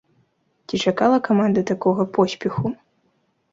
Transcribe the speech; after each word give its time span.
Ці 0.67 0.79
чакала 0.85 1.19
каманда 1.29 1.65
такога 1.73 2.03
поспеху? 2.19 2.75